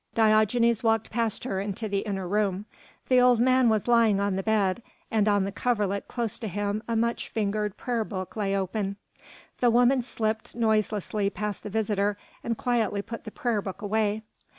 [0.15, 2.65] Diogenes walked past her into the inner room.
[3.07, 4.81] The old man was lying on the bed,
[5.11, 8.95] and on the coverlet close to him a much fingered prayer book lay open.
[9.59, 14.23] The woman slipped noiselessly past the visitor and quietly put the prayer book away.